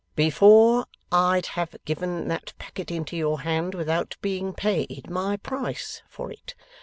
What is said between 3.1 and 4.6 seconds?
your hand without being